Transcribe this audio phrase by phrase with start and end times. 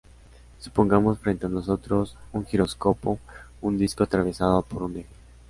[0.57, 3.19] Supongamos frente a nosotros un giróscopo,
[3.61, 5.09] un disco atravesado por un eje.